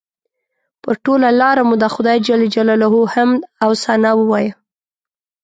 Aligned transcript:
پر 0.83 0.95
ټوله 1.03 1.29
لاره 1.41 1.63
مو 1.67 1.75
د 1.79 1.85
خدای 1.93 2.17
جل 2.27 2.41
جلاله 2.55 2.87
حمد 3.13 3.41
او 3.63 3.69
ثنا 3.83 4.11
ووایه. 4.17 4.53